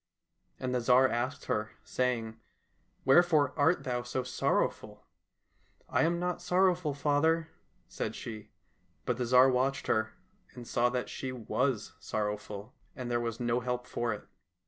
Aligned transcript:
And 0.59 0.73
the 0.73 0.81
Tsar 0.81 1.07
asked 1.07 1.45
her, 1.45 1.73
saying," 1.83 2.39
Wherefore 3.05 3.53
art 3.55 3.83
thou 3.83 4.01
so 4.01 4.23
sorrowful?"—" 4.23 5.05
I 5.89 6.01
am 6.01 6.19
not 6.19 6.41
sorrowful, 6.41 6.95
father," 6.95 7.49
said 7.87 8.15
she. 8.15 8.49
But 9.05 9.17
the 9.17 9.25
Tsar 9.27 9.47
watched 9.51 9.85
her, 9.85 10.13
and 10.55 10.67
saw 10.67 10.89
that 10.89 11.07
she 11.07 11.31
was 11.31 11.93
sorrowful, 11.99 12.73
and 12.95 13.11
there 13.11 13.19
was 13.19 13.39
no 13.39 13.59
help 13.59 13.85
for 13.85 14.11
it. 14.11 14.25